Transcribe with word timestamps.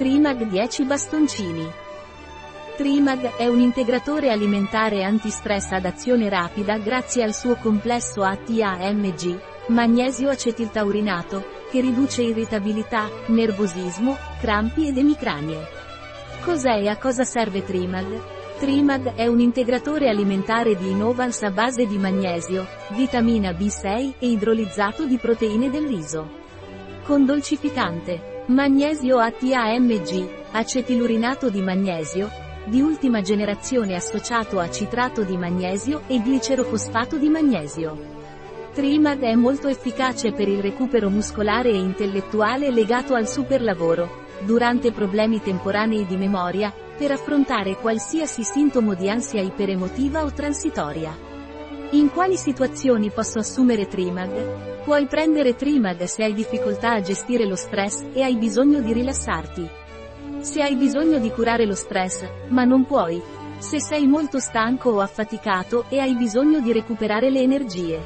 Trimag 0.00 0.44
10 0.44 0.84
bastoncini. 0.84 1.70
Trimag 2.78 3.36
è 3.36 3.46
un 3.48 3.60
integratore 3.60 4.30
alimentare 4.30 5.04
antistress 5.04 5.72
ad 5.72 5.84
azione 5.84 6.30
rapida 6.30 6.78
grazie 6.78 7.22
al 7.22 7.34
suo 7.34 7.56
complesso 7.56 8.22
ATAMG, 8.22 9.38
magnesio 9.66 10.30
acetiltaurinato, 10.30 11.44
che 11.70 11.82
riduce 11.82 12.22
irritabilità, 12.22 13.10
nervosismo, 13.26 14.16
crampi 14.40 14.88
ed 14.88 14.96
emicranie. 14.96 15.68
Cos'è 16.44 16.80
e 16.80 16.88
a 16.88 16.96
cosa 16.96 17.24
serve 17.24 17.62
Trimag? 17.62 18.22
Trimag 18.58 19.16
è 19.16 19.26
un 19.26 19.40
integratore 19.40 20.08
alimentare 20.08 20.76
di 20.76 20.92
Innovans 20.92 21.42
a 21.42 21.50
base 21.50 21.84
di 21.84 21.98
magnesio, 21.98 22.66
vitamina 22.92 23.50
B6 23.50 24.14
e 24.18 24.28
idrolizzato 24.28 25.04
di 25.04 25.18
proteine 25.18 25.68
del 25.68 25.86
riso. 25.86 26.38
Con 27.04 27.26
dolcificante, 27.26 28.29
Magnesio 28.50 29.20
ATAMG, 29.20 30.28
acetilurinato 30.50 31.50
di 31.50 31.62
magnesio, 31.62 32.28
di 32.64 32.80
ultima 32.80 33.20
generazione 33.20 33.94
associato 33.94 34.58
a 34.58 34.68
citrato 34.68 35.22
di 35.22 35.36
magnesio 35.36 36.02
e 36.08 36.18
glicerofosfato 36.18 37.16
di 37.16 37.28
magnesio. 37.28 37.96
Trimag 38.74 39.20
è 39.20 39.36
molto 39.36 39.68
efficace 39.68 40.32
per 40.32 40.48
il 40.48 40.60
recupero 40.60 41.10
muscolare 41.10 41.70
e 41.70 41.78
intellettuale 41.78 42.72
legato 42.72 43.14
al 43.14 43.28
superlavoro, 43.28 44.26
durante 44.40 44.90
problemi 44.90 45.40
temporanei 45.40 46.04
di 46.04 46.16
memoria, 46.16 46.74
per 46.98 47.12
affrontare 47.12 47.76
qualsiasi 47.76 48.42
sintomo 48.42 48.94
di 48.94 49.08
ansia 49.08 49.40
iperemotiva 49.40 50.24
o 50.24 50.32
transitoria. 50.32 51.29
In 51.92 52.08
quali 52.12 52.36
situazioni 52.36 53.10
posso 53.10 53.40
assumere 53.40 53.88
Trimag? 53.88 54.84
Puoi 54.84 55.06
prendere 55.06 55.56
Trimag 55.56 56.04
se 56.04 56.22
hai 56.22 56.32
difficoltà 56.32 56.92
a 56.92 57.00
gestire 57.00 57.44
lo 57.44 57.56
stress 57.56 58.04
e 58.12 58.22
hai 58.22 58.36
bisogno 58.36 58.80
di 58.80 58.92
rilassarti. 58.92 59.68
Se 60.38 60.62
hai 60.62 60.76
bisogno 60.76 61.18
di 61.18 61.30
curare 61.30 61.66
lo 61.66 61.74
stress, 61.74 62.24
ma 62.50 62.62
non 62.62 62.86
puoi. 62.86 63.20
Se 63.58 63.80
sei 63.80 64.06
molto 64.06 64.38
stanco 64.38 64.90
o 64.90 65.00
affaticato 65.00 65.86
e 65.88 65.98
hai 65.98 66.14
bisogno 66.14 66.60
di 66.60 66.72
recuperare 66.72 67.28
le 67.28 67.40
energie. 67.40 68.00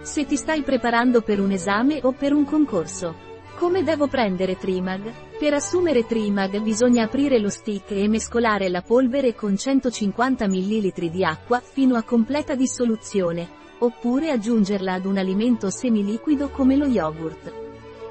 Se 0.00 0.24
ti 0.24 0.36
stai 0.36 0.62
preparando 0.62 1.20
per 1.20 1.40
un 1.40 1.50
esame 1.50 1.98
o 2.04 2.12
per 2.12 2.32
un 2.32 2.44
concorso. 2.44 3.16
Come 3.56 3.82
devo 3.82 4.06
prendere 4.06 4.56
Trimag? 4.56 5.27
Per 5.38 5.54
assumere 5.54 6.04
Trimag 6.04 6.60
bisogna 6.62 7.04
aprire 7.04 7.38
lo 7.38 7.48
stick 7.48 7.92
e 7.92 8.08
mescolare 8.08 8.68
la 8.68 8.82
polvere 8.82 9.36
con 9.36 9.56
150 9.56 10.48
ml 10.48 11.10
di 11.10 11.24
acqua 11.24 11.60
fino 11.60 11.94
a 11.94 12.02
completa 12.02 12.56
dissoluzione, 12.56 13.48
oppure 13.78 14.32
aggiungerla 14.32 14.94
ad 14.94 15.04
un 15.04 15.16
alimento 15.16 15.70
semiliquido 15.70 16.48
come 16.48 16.74
lo 16.74 16.86
yogurt. 16.86 17.52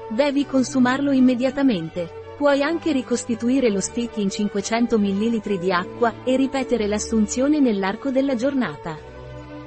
Devi 0.08 0.46
consumarlo 0.46 1.10
immediatamente. 1.10 2.08
Puoi 2.38 2.62
anche 2.62 2.92
ricostituire 2.92 3.70
lo 3.70 3.80
stick 3.80 4.16
in 4.16 4.30
500 4.30 4.98
ml 4.98 5.58
di 5.58 5.70
acqua 5.70 6.24
e 6.24 6.34
ripetere 6.34 6.86
l'assunzione 6.86 7.60
nell'arco 7.60 8.10
della 8.10 8.36
giornata. 8.36 8.96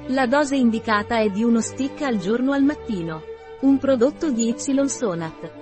La 0.06 0.26
dose 0.26 0.56
indicata 0.56 1.20
è 1.20 1.28
di 1.28 1.44
uno 1.44 1.60
stick 1.60 2.02
al 2.02 2.18
giorno 2.18 2.50
al 2.50 2.64
mattino. 2.64 3.22
Un 3.60 3.78
prodotto 3.78 4.32
di 4.32 4.48
Y 4.48 4.88
Sonat. 4.88 5.61